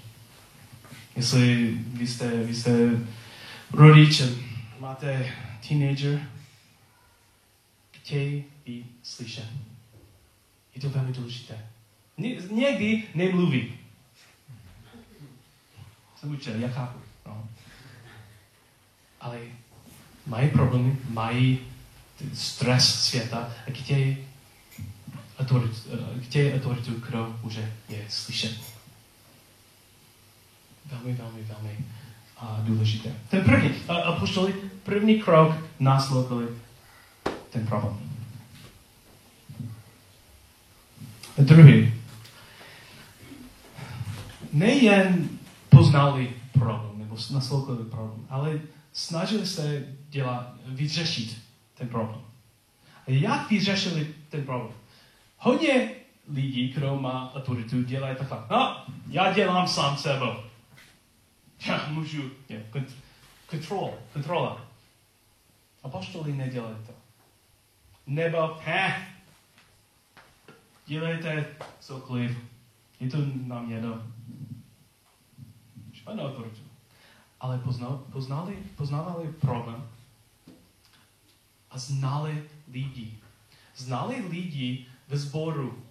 Jestli 1.16 1.72
vy 1.94 2.08
jste, 2.08 2.44
vy 2.44 2.56
jste 2.56 2.72
rodič 3.72 4.22
máte 4.80 5.34
teenager, 5.68 6.30
chtějí 7.92 8.44
být 8.66 8.86
slyšen. 9.04 9.50
Je 10.76 10.82
to 10.82 10.90
velmi 10.90 11.14
důležité. 11.14 11.70
Někdy 12.52 13.04
nemluví. 13.16 13.74
Jsem 16.16 16.32
učil, 16.32 16.56
já 16.56 16.70
chápu. 16.70 17.05
No. 17.26 17.50
Ale 19.22 19.40
mají 20.28 20.50
problémy, 20.50 20.98
mají 21.10 21.60
stres 22.34 23.04
světa 23.04 23.50
a 23.68 23.72
chtějí 23.72 24.18
autoritu, 25.40 25.76
chtějí 26.22 26.54
autoritu, 26.54 26.92
kdo 27.08 27.40
může 27.44 27.74
je 27.90 28.06
slyšet. 28.10 28.58
Velmi, 30.86 31.14
velmi, 31.14 31.44
velmi 31.44 31.78
a 32.38 32.60
důležité. 32.64 33.14
Ten 33.30 33.44
první, 33.44 33.70
apoštoli, 33.88 34.54
první 34.84 35.22
krok 35.22 35.56
následovali 35.80 36.48
ten 37.50 37.68
problém. 37.68 38.00
A 41.38 41.42
druhý, 41.42 41.94
nejen 44.54 45.30
poznali 45.70 46.34
problém, 46.54 46.95
naslouchali 47.30 47.86
problém, 47.86 48.28
ale 48.30 48.62
snažili 48.94 49.46
se 49.46 49.86
dělat, 50.10 50.54
vyřešit 50.66 51.42
ten 51.74 51.88
problém. 51.88 52.22
A 53.08 53.12
jak 53.12 53.50
vyřešili 53.50 54.16
ten 54.30 54.44
problém? 54.44 54.74
Hodně 55.38 55.92
lidí, 56.34 56.70
kdo 56.70 56.96
má 56.96 57.34
autoritu, 57.36 57.84
dělají 57.84 58.16
takhle. 58.16 58.44
No, 58.50 58.86
já 59.08 59.34
dělám 59.34 59.68
sám 59.68 59.98
sebou. 59.98 60.34
Já 61.68 61.88
můžu, 61.88 62.32
je, 62.50 62.70
kontrol, 63.50 63.94
kontrola. 64.14 64.62
Apoštoli 65.84 66.34
nedělají 66.34 66.76
to. 66.88 66.94
Nebo, 68.08 68.58
he, 68.64 69.08
dělejte 70.86 71.46
cokoliv, 71.80 72.38
je 73.00 73.10
to 73.10 73.18
nám 73.46 73.72
jedno. 73.72 74.04
Špatnou 75.94 76.24
autoritu. 76.24 76.65
Ale 77.40 77.58
poznal, 77.58 78.04
poznali, 78.12 78.58
poznávali 78.76 79.28
problém 79.42 79.84
a 81.72 81.78
znali 81.78 82.44
lidi. 82.72 83.18
Znali 83.78 84.26
lidi 84.30 84.86
ve 85.08 85.18
sboru, 85.18 85.84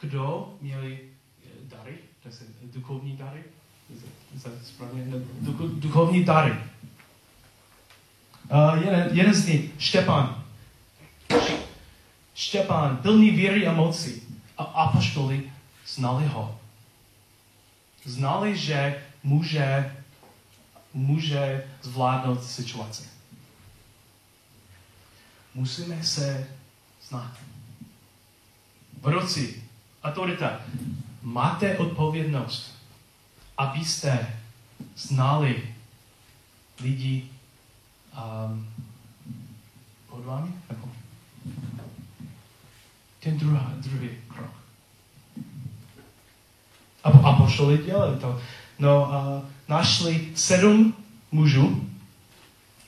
kdo 0.00 0.54
měli 0.60 1.00
eh, 1.44 1.48
dary, 1.62 1.98
to 2.22 2.28
je 2.28 2.34
duchovní 2.72 3.16
dary, 3.16 3.44
správně, 4.64 5.04
duchovní 5.78 6.24
dary. 6.24 6.54
Uh, 8.50 8.82
jeden, 8.84 9.08
jeden 9.12 9.34
z 9.34 9.46
nich, 9.46 9.70
Štěpán. 9.78 10.44
Štěpán, 12.34 12.96
plný 12.96 13.30
víry 13.30 13.66
a 13.66 13.72
moci. 13.72 14.22
A 14.58 14.62
apoštoli 14.62 15.52
znali 15.86 16.26
ho. 16.26 16.58
Znali, 18.04 18.56
že 18.56 19.02
může, 19.22 19.95
může 20.96 21.66
zvládnout 21.82 22.44
situaci. 22.44 23.04
Musíme 25.54 26.04
se 26.04 26.46
znát. 27.08 27.32
Vedoucí, 29.02 29.62
autorita, 30.02 30.60
máte 31.22 31.78
odpovědnost 31.78 32.76
abyste 33.58 34.40
znali 34.96 35.74
lidi 36.80 37.28
um, 38.12 38.68
pod 40.06 40.24
vámi? 40.24 40.52
Nebo? 40.68 40.88
Ten 43.20 43.38
druhý, 43.38 43.60
druhý 43.76 44.10
krok. 44.28 44.50
A, 47.04 47.08
a 47.08 47.32
pošli 47.32 47.78
dělali 47.78 48.20
to. 48.20 48.40
No 48.78 49.14
a 49.14 49.42
našli 49.68 50.32
sedm 50.34 50.94
mužů, 51.32 51.90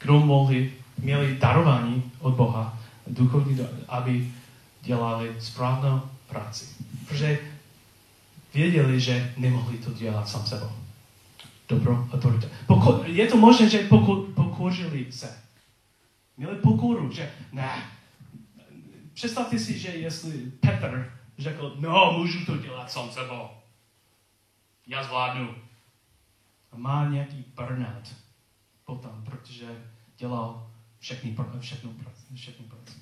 kdo 0.01 0.21
mohli, 0.21 0.73
měli 0.99 1.37
darování 1.37 2.03
od 2.21 2.35
Boha, 2.35 2.79
duchovní, 3.07 3.59
aby 3.89 4.33
dělali 4.83 5.37
správnou 5.39 6.01
práci. 6.29 6.67
Protože 7.09 7.39
věděli, 8.55 9.01
že 9.01 9.35
nemohli 9.37 9.79
to 9.79 9.93
dělat 9.93 10.29
sám 10.29 10.47
sebou. 10.47 10.71
Dobro, 11.69 12.09
autorita. 12.13 12.47
Poku, 12.67 13.03
je 13.07 13.27
to 13.27 13.37
možné, 13.37 13.69
že 13.69 13.79
poku, 13.79 14.33
pokořili 14.35 15.13
se. 15.13 15.39
Měli 16.37 16.57
pokoru, 16.57 17.13
že 17.13 17.33
ne. 17.53 17.83
Představte 19.15 19.59
si, 19.59 19.79
že 19.79 19.89
jestli 19.89 20.33
Petr 20.61 21.13
řekl, 21.39 21.77
no, 21.79 22.15
můžu 22.19 22.45
to 22.45 22.57
dělat 22.57 22.91
sám 22.91 23.11
sebou. 23.11 23.49
Já 24.87 25.05
zvládnu. 25.05 25.55
A 26.73 26.77
má 26.77 27.09
nějaký 27.09 27.45
burnout 27.57 28.15
potom, 28.85 29.23
protože 29.25 29.67
dělal 30.19 30.71
všechny, 30.99 31.37
všechny, 31.61 31.91
všechny 32.35 32.65
práce. 32.67 32.93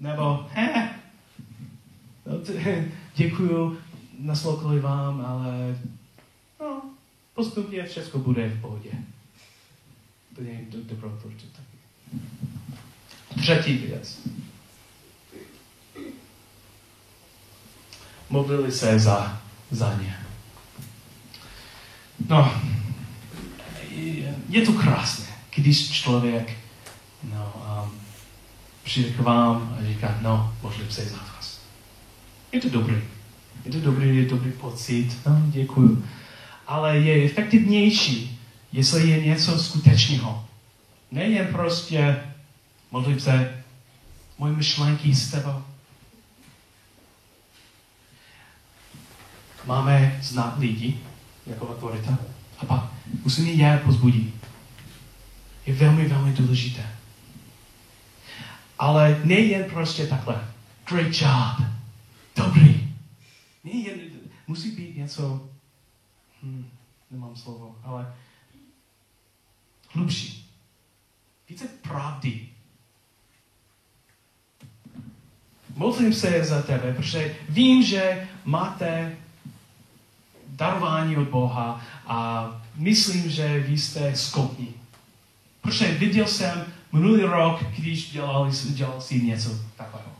Nebo, 0.00 0.46
he, 0.52 0.94
děkuju, 3.14 3.78
naslouchali 4.18 4.80
vám, 4.80 5.20
ale 5.20 5.78
no, 6.60 6.82
postupně 7.34 7.84
všechno 7.84 8.20
bude 8.20 8.48
v 8.48 8.60
pohodě. 8.60 8.90
To 10.36 10.42
je 10.42 10.64
do, 10.68 10.78
dobrou 10.82 11.18
turču 11.22 11.46
taky. 11.46 11.78
Třetí 13.40 13.76
věc. 13.76 14.28
Modlili 18.30 18.72
se 18.72 18.98
za, 18.98 19.42
za 19.70 20.02
ně. 20.02 20.25
No, 22.28 22.52
je 24.48 24.62
to 24.66 24.72
krásné, 24.72 25.26
když 25.54 25.90
člověk 25.90 26.56
no, 27.34 27.52
um, 27.84 27.90
přijde 28.84 29.10
k 29.10 29.20
vám 29.20 29.78
a 29.80 29.86
říká, 29.86 30.18
no, 30.20 30.54
modlím 30.62 30.90
se 30.90 31.04
za 31.04 31.16
vás. 31.16 31.60
Je 32.52 32.60
to 32.60 32.68
dobrý. 32.68 32.96
Je 33.64 33.72
to 33.72 33.80
dobrý, 33.80 34.16
je 34.16 34.26
to 34.26 34.34
dobrý 34.34 34.52
pocit, 34.52 35.16
no, 35.26 35.42
děkuju. 35.46 36.04
Ale 36.66 36.98
je 36.98 37.24
efektivnější, 37.24 38.40
jestli 38.72 39.08
je 39.08 39.24
něco 39.24 39.58
skutečného. 39.58 40.46
Nejen 41.10 41.46
prostě 41.46 42.20
modlím 42.90 43.20
se, 43.20 43.64
moje 44.38 44.52
myšlenky 44.52 45.14
s 45.14 45.30
tebou. 45.30 45.62
Máme 49.66 50.18
znát 50.22 50.58
lidi, 50.58 50.98
jako 51.46 51.68
autorita, 51.68 52.18
a 52.58 52.66
pak 52.66 52.92
musíme 53.24 53.50
je 53.50 53.80
pozbudit. 53.84 54.34
Je 55.66 55.74
velmi, 55.74 56.08
velmi 56.08 56.32
důležité. 56.32 56.86
Ale 58.78 59.20
nejen 59.24 59.70
prostě 59.70 60.06
takhle. 60.06 60.48
Great 60.88 61.12
job. 61.12 61.68
Dobrý. 62.36 62.94
Nejen, 63.64 64.00
musí 64.46 64.70
být 64.70 64.96
něco, 64.96 65.48
hm, 66.42 66.68
nemám 67.10 67.36
slovo, 67.36 67.76
ale 67.84 68.14
hlubší. 69.92 70.50
Více 71.48 71.64
pravdy. 71.82 72.48
Modlím 75.74 76.14
se 76.14 76.44
za 76.44 76.62
tebe, 76.62 76.92
protože 76.92 77.36
vím, 77.48 77.82
že 77.82 78.28
máte 78.44 79.16
darování 80.56 81.16
od 81.16 81.28
Boha 81.28 81.80
a 82.06 82.48
myslím, 82.76 83.30
že 83.30 83.60
vy 83.60 83.78
jste 83.78 84.16
schopni. 84.16 84.68
Protože 85.62 85.86
viděl 85.86 86.26
jsem 86.26 86.64
minulý 86.92 87.22
rok, 87.22 87.64
když 87.78 88.12
dělal, 88.12 88.50
dělal 88.64 89.00
si 89.00 89.22
něco 89.22 89.50
takového. 89.76 90.10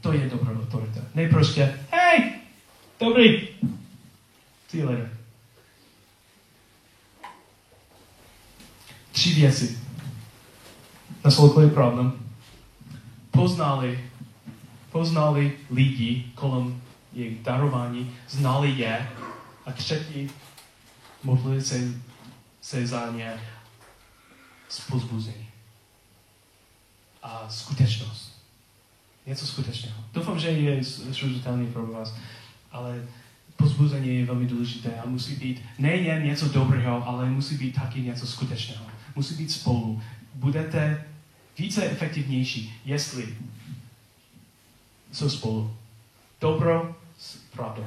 To 0.00 0.12
je 0.12 0.30
dobrá 0.30 0.52
autorita. 0.52 1.00
Ne 1.14 1.28
prostě, 1.28 1.78
hej, 1.90 2.32
dobrý, 3.00 3.48
see 4.68 4.80
you 4.80 4.86
later. 4.86 5.10
Tři 9.12 9.34
věci. 9.34 9.78
Naslouchali 11.24 11.70
problém. 11.70 12.12
Poznali, 13.30 14.04
poznali 14.92 15.52
lidi 15.70 16.24
kolem 16.34 16.82
jejich 17.12 17.42
darování, 17.42 18.14
znali 18.28 18.70
je 18.70 19.08
a 19.68 19.72
třetí, 19.72 20.30
modlili 21.22 21.62
se, 21.62 21.80
se 22.60 22.86
za 22.86 23.10
ně 23.10 23.40
s 24.68 24.80
pozbuzení. 24.80 25.48
A 27.22 27.46
skutečnost. 27.48 28.42
Něco 29.26 29.46
skutečného. 29.46 30.04
Doufám, 30.12 30.40
že 30.40 30.48
je 30.48 30.84
srozumitelný 30.84 31.72
pro 31.72 31.86
vás, 31.86 32.14
ale 32.72 33.06
pozbuzení 33.56 34.18
je 34.18 34.26
velmi 34.26 34.46
důležité 34.46 35.00
a 35.00 35.06
musí 35.06 35.34
být 35.34 35.62
nejen 35.78 36.24
něco 36.24 36.48
dobrého, 36.48 37.08
ale 37.08 37.30
musí 37.30 37.56
být 37.56 37.74
taky 37.74 38.00
něco 38.00 38.26
skutečného. 38.26 38.86
Musí 39.16 39.34
být 39.34 39.52
spolu. 39.52 40.02
Budete 40.34 41.04
více 41.58 41.84
efektivnější, 41.84 42.80
jestli 42.84 43.38
jsou 45.12 45.30
spolu. 45.30 45.76
Dobro 46.40 46.96
s 47.18 47.36
pravdou. 47.36 47.84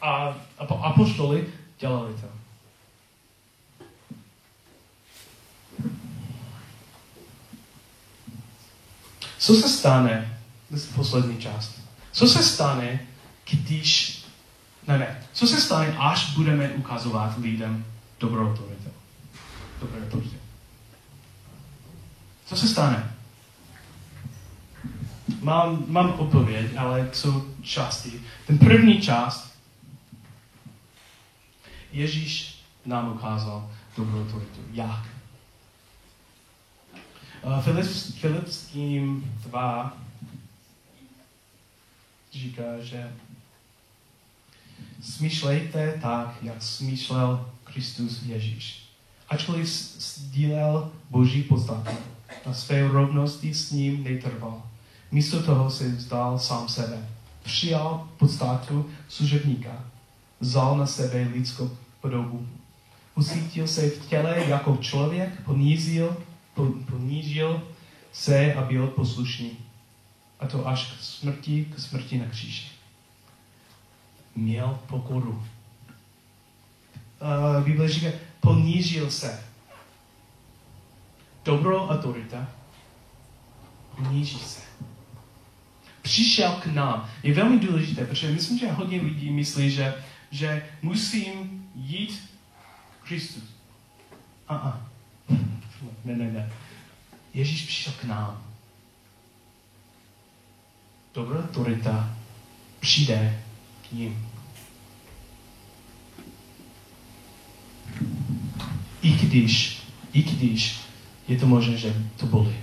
A 0.00 0.36
apoštoli 0.82 1.46
dělali 1.78 2.14
to. 2.14 2.26
Co 9.38 9.54
se 9.54 9.68
stane, 9.68 10.38
to 10.68 10.74
je 10.74 10.80
poslední 10.94 11.38
část, 11.38 11.80
co 12.12 12.26
se 12.26 12.42
stane, 12.42 13.06
když, 13.50 14.24
ne, 14.88 14.98
ne, 14.98 15.24
co 15.32 15.46
se 15.46 15.60
stane, 15.60 15.96
až 15.98 16.34
budeme 16.34 16.68
ukazovat 16.68 17.38
lidem 17.38 17.84
dobrou 18.20 18.50
autoritu? 18.50 18.90
Dobrou 19.80 20.02
autoritu. 20.02 20.36
Co 22.46 22.56
se 22.56 22.68
stane? 22.68 23.14
Mám, 25.40 25.84
mám 25.88 26.12
odpověď, 26.12 26.72
ale 26.76 27.10
jsou 27.12 27.44
části. 27.62 28.22
Ten 28.46 28.58
první 28.58 29.00
část, 29.00 29.49
Ježíš 31.92 32.60
nám 32.86 33.12
ukázal 33.12 33.70
dobrou 33.96 34.22
autoritu. 34.22 34.60
Jak? 34.72 35.06
Uh, 37.42 37.62
Filipským 38.20 39.32
2 39.42 39.96
říká, 42.32 42.80
že 42.80 43.12
smýšlejte 45.02 45.98
tak, 46.02 46.36
jak 46.42 46.62
smýšlel 46.62 47.50
Kristus 47.64 48.22
Ježíš. 48.22 48.84
Ačkoliv 49.28 49.68
sdílel 49.68 50.92
Boží 51.10 51.42
podstatu, 51.42 51.96
na 52.46 52.54
své 52.54 52.88
rovnosti 52.88 53.54
s 53.54 53.70
ním 53.70 54.04
netrval. 54.04 54.62
Místo 55.10 55.42
toho 55.42 55.70
se 55.70 55.88
vzdal 55.88 56.38
sám 56.38 56.68
sebe. 56.68 57.08
Přijal 57.42 58.08
podstatu 58.16 58.90
služebníka. 59.08 59.89
Vzal 60.40 60.78
na 60.78 60.86
sebe 60.86 61.28
lidskou 61.32 61.70
podobu. 62.00 62.48
Usítil 63.14 63.68
se 63.68 63.90
v 63.90 64.06
těle 64.06 64.44
jako 64.46 64.76
člověk, 64.76 65.44
ponížil, 65.44 66.16
ponížil 66.90 67.62
se 68.12 68.54
a 68.54 68.62
byl 68.62 68.86
poslušný. 68.86 69.50
A 70.40 70.46
to 70.46 70.68
až 70.68 70.92
k 70.92 71.02
smrti, 71.02 71.64
k 71.64 71.78
smrti 71.78 72.18
na 72.18 72.26
kříži. 72.26 72.68
Měl 74.36 74.78
pokoru. 74.86 75.42
Uh, 77.22 77.64
Bible 77.64 77.88
říká, 77.88 78.08
ponížil 78.40 79.10
se. 79.10 79.44
Dobrou 81.44 81.86
autorita 81.88 82.48
poníží 83.96 84.38
se. 84.38 84.60
Přišel 86.02 86.52
k 86.52 86.66
nám. 86.66 87.10
Je 87.22 87.34
velmi 87.34 87.58
důležité, 87.58 88.04
protože 88.04 88.30
myslím, 88.30 88.58
že 88.58 88.72
hodně 88.72 89.02
lidí 89.02 89.30
myslí, 89.30 89.70
že, 89.70 89.94
že 90.30 90.66
musím 90.82 91.68
jít 91.74 92.30
Kristus. 93.04 93.44
A, 94.48 94.56
a. 94.56 94.86
Ne, 96.04 96.16
ne, 96.16 96.32
ne. 96.32 96.52
Ježíš 97.34 97.62
přišel 97.62 97.92
k 97.92 98.04
nám. 98.04 98.42
Dobrá 101.14 101.40
autorita 101.40 102.16
přijde 102.80 103.42
k 103.88 103.92
ním. 103.92 104.28
I 109.02 109.10
když, 109.10 109.82
i 110.12 110.22
když 110.22 110.80
je 111.28 111.38
to 111.38 111.46
možné, 111.46 111.76
že 111.76 112.06
to 112.16 112.26
bolí. 112.26 112.54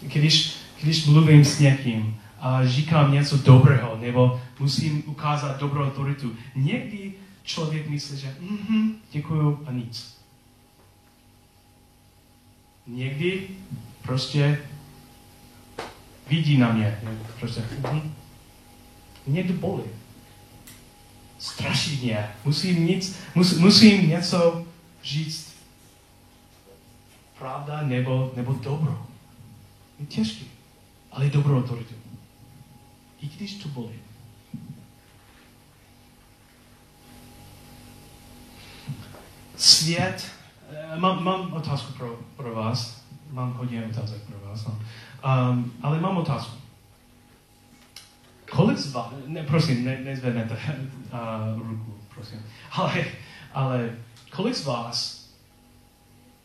Když, 0.00 0.52
když 0.82 1.06
mluvím 1.06 1.44
s 1.44 1.60
někým 1.60 2.20
a 2.40 2.66
říkám 2.66 3.12
něco 3.12 3.36
dobrého, 3.36 3.98
nebo 4.00 4.40
musím 4.58 5.02
ukázat 5.06 5.60
dobrou 5.60 5.84
autoritu, 5.86 6.36
někdy 6.56 7.12
člověk 7.42 7.88
myslí, 7.88 8.18
že 8.18 8.36
mm-hmm, 8.40 8.92
děkuju 9.12 9.64
a 9.66 9.72
nic. 9.72 10.18
Někdy 12.86 13.48
prostě 14.02 14.60
vidí 16.28 16.56
na 16.58 16.72
mě. 16.72 17.00
Prostě, 17.40 17.60
mm-hmm. 17.60 18.10
Někdy 19.26 19.52
bolí. 19.52 19.82
Straší 21.38 22.00
mě. 22.02 22.30
Musím, 22.44 22.86
nic, 22.86 23.18
mus, 23.34 23.58
musím 23.58 24.08
něco 24.08 24.66
říct 25.04 25.54
pravda 27.38 27.82
nebo, 27.82 28.32
nebo 28.36 28.52
dobro. 28.52 29.06
Je 30.00 30.06
těžké, 30.06 30.44
ale 31.12 31.30
dobrou 31.30 31.58
autoritu. 31.58 31.94
I 33.20 33.26
když 33.26 33.54
to 33.54 33.68
bolí. 33.68 33.98
Svět, 39.56 40.30
eh, 40.70 40.96
mám, 40.96 41.24
mám 41.24 41.52
otázku 41.52 41.92
pro, 41.92 42.20
pro 42.36 42.54
vás, 42.54 43.04
mám 43.30 43.52
hodně 43.52 43.86
otázek 43.86 44.22
pro 44.22 44.48
vás, 44.48 44.66
no. 44.66 44.78
um, 45.50 45.72
ale 45.82 46.00
mám 46.00 46.16
otázku. 46.16 46.56
Kolik 48.50 48.78
z 48.78 48.92
vás, 48.92 49.12
ne, 49.26 49.42
prosím, 49.42 49.84
ne, 49.84 50.00
nezvednete 50.00 50.58
uh, 51.12 51.68
ruku, 51.68 51.94
prosím, 52.14 52.42
ale, 52.70 53.04
ale 53.52 53.96
kolik 54.30 54.54
z 54.54 54.64
vás 54.64 55.28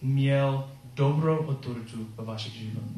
měl 0.02 0.70
dobrou 0.94 1.48
autoritu 1.48 2.08
ve 2.18 2.24
vašich 2.26 2.54
životech? 2.54 2.92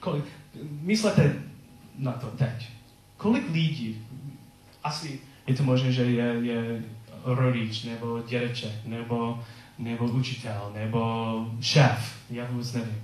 Kolik? 0.00 0.24
Myslete 0.62 1.51
na 1.98 2.12
to 2.12 2.26
teď. 2.26 2.68
Kolik 3.16 3.50
lidí, 3.50 4.06
asi 4.84 5.20
je 5.46 5.54
to 5.54 5.62
možné, 5.62 5.92
že 5.92 6.02
je, 6.02 6.24
je 6.24 6.82
rodič, 7.24 7.84
nebo 7.84 8.22
dědeček, 8.22 8.84
nebo, 8.84 9.44
nebo 9.78 10.04
učitel, 10.04 10.70
nebo 10.74 11.50
šéf, 11.60 12.16
já 12.30 12.46
vůbec 12.50 12.72
nevím. 12.72 13.02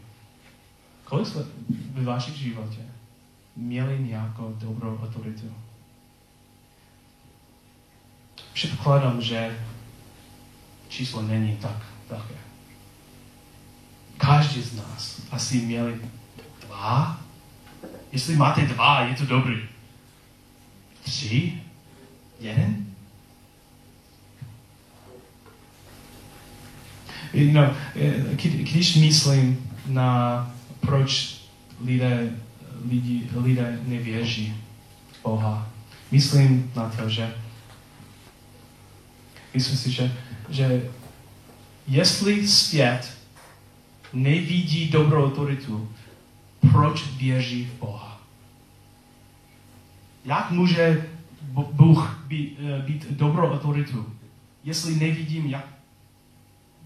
Kolik 1.05 1.27
jsme 1.27 1.43
v 1.71 2.05
vašich 2.05 2.37
životě 2.37 2.81
měli 3.57 3.99
nějakou 3.99 4.55
dobrou 4.59 4.99
autoritu? 5.03 5.53
Předpokládám, 8.53 9.23
že 9.23 9.59
číslo 10.89 11.23
není 11.23 11.57
tak 11.57 11.77
velké. 12.11 12.35
Každý 14.17 14.63
z 14.63 14.77
nás 14.77 15.21
asi 15.31 15.61
měli 15.61 16.01
dva. 16.67 17.21
Jestli 18.13 18.37
máte 18.37 18.67
dva, 18.67 19.01
je 19.01 19.15
to 19.15 19.27
dobrý. 19.27 19.57
Tři? 21.05 21.53
Jeden? 22.41 22.87
You 27.33 27.53
know, 27.53 27.77
když 28.41 28.97
myslím 28.97 29.71
na 29.87 30.55
proč 30.81 31.41
lidé, 31.85 32.31
lidi, 32.91 33.29
lidé 33.35 33.81
nevěří 33.87 34.57
Boha, 35.23 35.71
myslím 36.11 36.73
na 36.77 36.89
to, 36.89 37.09
že 37.09 37.35
myslím 39.55 39.79
si, 39.79 39.91
že, 39.91 40.13
že 40.49 40.83
jestli 41.89 42.49
svět 42.49 43.19
nevidí 44.13 44.89
dobrou 44.89 45.25
autoritu, 45.25 45.93
proč 46.61 47.07
věří 47.17 47.65
v 47.65 47.79
Boha? 47.79 48.21
Jak 50.25 50.51
může 50.51 51.11
Bůh 51.53 52.25
být, 52.27 52.59
eh, 52.59 52.83
být 52.83 53.11
dobrou 53.11 53.53
autoritu, 53.53 54.13
jestli 54.65 54.95
nevidím, 54.97 55.47
jak 55.47 55.67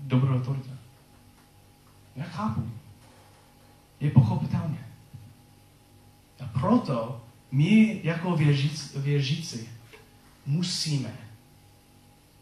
dobrou 0.00 0.37
autoritu? 0.37 0.70
Já 2.16 2.24
chápu. 2.24 2.70
Je 4.00 4.11
pochopitelně. 4.11 4.78
A 6.40 6.58
proto 6.61 7.24
my 7.52 8.00
jako 8.02 8.37
věřící, 8.37 8.98
věřící 8.98 9.68
musíme 10.46 11.14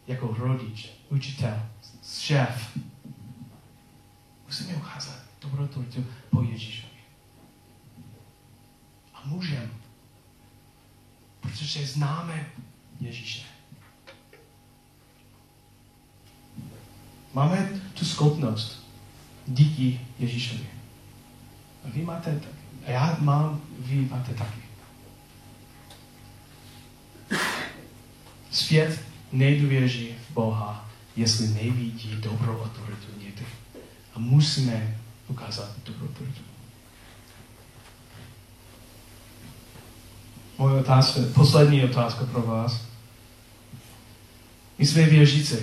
jako 0.07 0.35
rodič, 0.37 0.89
učitel, 1.09 1.63
šéf, 2.03 2.77
musíme 4.45 4.75
ukázat 4.75 5.19
dobrou 5.41 5.63
autoritu 5.63 6.05
po 6.29 6.41
Ježíšovi. 6.41 6.90
A 9.23 9.27
můžeme, 9.27 9.69
protože 11.39 11.87
známe 11.87 12.45
Ježíše. 12.99 13.43
Máme 17.33 17.81
tu 17.93 18.05
schopnost 18.05 18.87
díky 19.47 19.99
Ježíšovi. 20.19 20.65
A 21.85 21.89
vy 21.89 22.01
máte 22.01 22.35
taky. 22.35 22.61
A 22.85 22.91
já 22.91 23.17
mám, 23.19 23.61
vy 23.79 23.95
máte 23.95 24.33
taky. 24.33 24.61
Svět 28.51 29.01
nedůvěří 29.31 30.15
v 30.29 30.33
Boha, 30.33 30.89
jestli 31.15 31.47
nevidí 31.47 32.15
dobrou 32.15 32.61
autoritu 32.61 33.07
někdy. 33.23 33.45
A 34.15 34.19
musíme 34.19 34.97
ukázat 35.27 35.75
dobrou 35.85 36.07
autoritu. 36.07 36.50
Moje 40.61 40.79
otázka, 40.79 41.19
poslední 41.33 41.83
otázka 41.83 42.25
pro 42.25 42.41
vás. 42.41 42.81
My 44.77 44.85
jsme 44.85 45.05
věřící. 45.05 45.55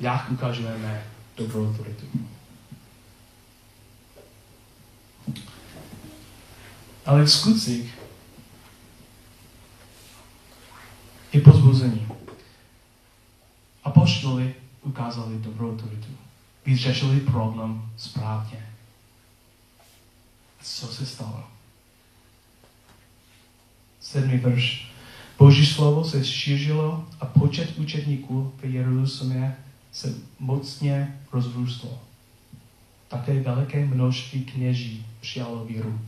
Jak 0.00 0.30
ukážeme 0.30 1.04
dobrou 1.36 1.68
autoritu? 1.68 2.06
Ale 7.06 7.22
v 7.24 7.30
skutcích 7.30 7.98
je 11.32 11.40
pozbuzení. 11.40 12.08
Apoštoli 13.84 14.54
ukázali 14.82 15.38
dobrou 15.38 15.72
autoritu. 15.72 16.08
Vyřešili 16.66 17.20
problém 17.20 17.90
správně. 17.96 18.72
Co 20.62 20.86
se 20.86 21.06
stalo? 21.06 21.55
Sedmý 24.16 24.38
verš. 24.38 24.88
Boží 25.38 25.66
slovo 25.66 26.04
se 26.04 26.24
šířilo 26.24 27.04
a 27.20 27.26
počet 27.26 27.78
učetníků 27.78 28.52
v 28.62 28.64
Jeruzalémě 28.64 29.56
se 29.92 30.14
mocně 30.38 31.20
rozrůstl. 31.32 31.88
Také 33.08 33.40
veliké 33.40 33.86
množství 33.86 34.44
kněží 34.44 35.06
přijalo 35.20 35.64
víru. 35.64 36.00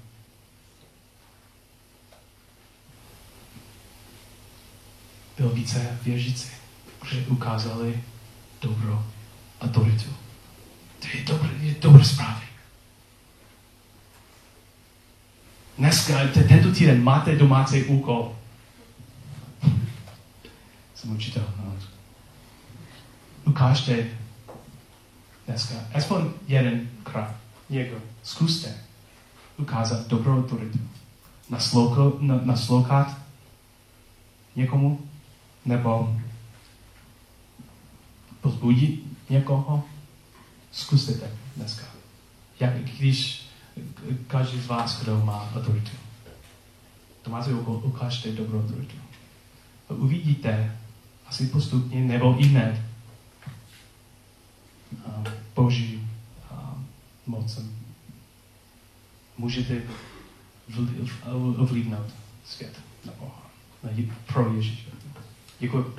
Byl 5.39 5.49
více 5.49 5.99
věřící, 6.03 6.49
protože 7.01 7.27
ukázali 7.27 8.01
dobro 8.63 9.07
autoritu. 9.61 10.11
To 11.01 11.07
je 11.17 11.25
dobré, 11.25 11.51
je 11.61 11.75
dobré 11.81 12.05
zprávy. 12.05 12.48
Dneska, 15.79 16.27
tento 16.35 16.73
týden 16.75 17.03
máte 17.03 17.37
domácí 17.37 17.85
úkol. 17.85 18.37
Jsem 20.95 21.17
učitel. 21.17 21.45
No. 21.57 21.75
Ukážte 23.45 24.07
dneska, 25.47 25.75
aspoň 25.95 26.31
jeden 26.49 26.91
krát, 27.03 27.35
někdo, 27.71 27.97
zkuste 28.23 28.75
ukázat 29.57 30.07
dobrou 30.07 30.39
autoritu. 30.39 30.79
Na, 31.51 31.59
naslouchat 32.45 33.19
někomu, 34.57 35.01
nebo 35.65 36.19
pozbudit 38.41 39.05
někoho, 39.31 39.85
zkuste 40.73 41.13
to 41.13 41.27
dneska. 41.57 41.85
Jak 42.61 42.75
když 42.77 43.48
každý 44.27 44.61
z 44.61 44.67
vás, 44.67 45.03
kdo 45.03 45.25
má 45.25 45.53
autoritu. 45.55 45.91
To 47.23 47.31
máte 47.31 47.55
úkol, 47.55 47.81
ukážte 47.85 48.33
dobrou 48.33 48.61
autoritu. 48.61 48.97
Uvidíte 49.89 50.77
asi 51.27 51.47
postupně, 51.47 52.01
nebo 52.01 52.41
i 52.41 52.45
hned, 52.45 52.81
Boží 55.55 56.09
mocem. 57.27 57.77
Můžete 59.39 59.83
ovlivnout 61.57 62.07
svět 62.45 62.81
na 63.05 63.13
Boha, 63.21 63.51
pro 64.27 64.55
Ježíše. 64.55 64.91
Děkuji. 65.59 65.95